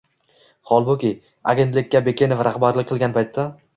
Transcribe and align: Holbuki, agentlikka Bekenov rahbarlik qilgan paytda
Holbuki, 0.69 1.11
agentlikka 1.53 2.01
Bekenov 2.09 2.45
rahbarlik 2.49 2.91
qilgan 2.93 3.15
paytda 3.19 3.47